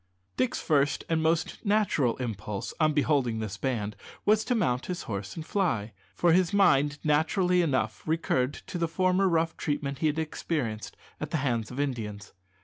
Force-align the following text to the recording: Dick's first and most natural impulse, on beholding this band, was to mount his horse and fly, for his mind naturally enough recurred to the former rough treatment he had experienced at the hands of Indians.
Dick's 0.35 0.59
first 0.59 1.03
and 1.09 1.21
most 1.21 1.63
natural 1.63 2.17
impulse, 2.17 2.73
on 2.79 2.91
beholding 2.91 3.37
this 3.37 3.55
band, 3.57 3.95
was 4.25 4.43
to 4.45 4.55
mount 4.55 4.87
his 4.87 5.03
horse 5.03 5.35
and 5.35 5.45
fly, 5.45 5.93
for 6.15 6.33
his 6.33 6.51
mind 6.53 6.97
naturally 7.03 7.61
enough 7.61 8.01
recurred 8.07 8.53
to 8.55 8.79
the 8.79 8.87
former 8.87 9.29
rough 9.29 9.55
treatment 9.57 9.99
he 9.99 10.07
had 10.07 10.17
experienced 10.17 10.97
at 11.19 11.29
the 11.29 11.37
hands 11.45 11.69
of 11.69 11.79
Indians. 11.79 12.33